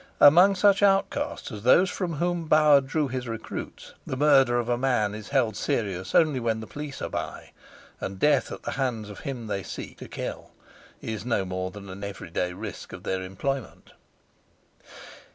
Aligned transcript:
Among 0.19 0.55
such 0.55 0.81
outcasts 0.81 1.51
as 1.51 1.61
those 1.61 1.91
from 1.91 2.13
whom 2.13 2.47
Bauer 2.47 2.81
drew 2.81 3.07
his 3.07 3.27
recruits 3.27 3.93
the 4.03 4.17
murder 4.17 4.57
of 4.57 4.67
a 4.67 4.75
man 4.75 5.13
is 5.13 5.29
held 5.29 5.55
serious 5.55 6.15
only 6.15 6.39
when 6.39 6.59
the 6.59 6.65
police 6.65 7.03
are 7.03 7.09
by, 7.09 7.51
and 7.99 8.17
death 8.17 8.51
at 8.51 8.63
the 8.63 8.71
hands 8.81 9.11
of 9.11 9.19
him 9.19 9.45
they 9.45 9.61
seek 9.61 9.99
to 9.99 10.07
kill 10.07 10.49
is 11.03 11.23
no 11.23 11.45
more 11.45 11.69
than 11.69 11.87
an 11.87 12.03
every 12.03 12.31
day 12.31 12.51
risk 12.51 12.93
of 12.93 13.03
their 13.03 13.21
employment. 13.21 13.91